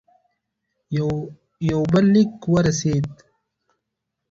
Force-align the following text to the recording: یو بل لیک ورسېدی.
یو 1.69 1.79
بل 1.91 2.05
لیک 2.13 2.33
ورسېدی. 2.53 3.11